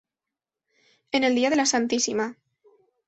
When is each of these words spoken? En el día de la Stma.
En 1.11 1.23
el 1.23 1.35
día 1.35 1.51
de 1.51 1.57
la 1.57 1.67
Stma. 1.67 2.35